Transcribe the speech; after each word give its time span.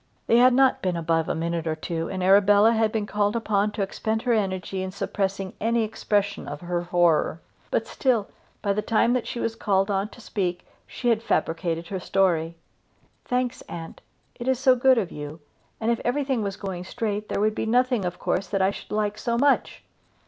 They 0.25 0.37
had 0.37 0.55
not 0.55 0.81
been 0.81 0.97
above 0.97 1.29
a 1.29 1.35
minute 1.35 1.67
or 1.67 1.75
two 1.75 1.99
together, 2.05 2.09
and 2.09 2.23
Arabella 2.23 2.71
had 2.71 2.91
been 2.91 3.05
called 3.05 3.35
upon 3.35 3.69
to 3.73 3.83
expend 3.83 4.23
her 4.23 4.33
energy 4.33 4.81
in 4.81 4.89
suppressing 4.89 5.53
any 5.61 5.83
expression 5.83 6.47
of 6.47 6.61
her 6.61 6.81
horror; 6.81 7.39
but 7.69 7.85
still, 7.85 8.27
by 8.63 8.73
the 8.73 8.81
time 8.81 9.13
that 9.13 9.27
she 9.27 9.39
was 9.39 9.53
called 9.55 9.91
on 9.91 10.09
to 10.09 10.19
speak, 10.19 10.65
she 10.87 11.09
had 11.09 11.21
fabricated 11.21 11.89
her 11.89 11.99
story. 11.99 12.55
"Thanks, 13.25 13.61
aunt; 13.69 14.01
it 14.33 14.47
is 14.47 14.57
so 14.57 14.75
good 14.75 14.97
of 14.97 15.11
you; 15.11 15.39
and 15.79 15.91
if 15.91 16.01
everything 16.03 16.41
was 16.41 16.55
going 16.55 16.83
straight, 16.83 17.29
there 17.29 17.39
would 17.39 17.53
be 17.53 17.67
nothing 17.67 18.03
of 18.03 18.17
course 18.17 18.47
that 18.47 18.59
I 18.59 18.71
should 18.71 18.89
like 18.91 19.19
so 19.19 19.37
much." 19.37 19.83